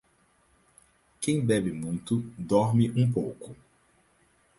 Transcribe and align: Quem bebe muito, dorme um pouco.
Quem 1.19 1.45
bebe 1.45 1.71
muito, 1.71 2.25
dorme 2.35 2.89
um 2.97 3.11
pouco. 3.11 3.55